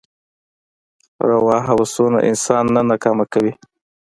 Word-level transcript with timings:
روا 1.29 1.57
هوسونه 1.67 2.19
انسان 2.29 2.65
نه 2.75 2.81
ناکام 2.89 3.19
کوي. 3.33 3.53